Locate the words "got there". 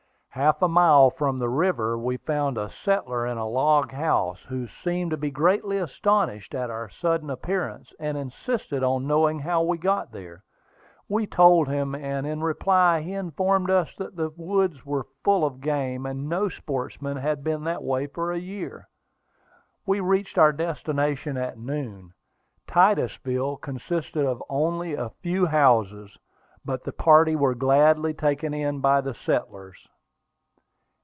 9.77-10.41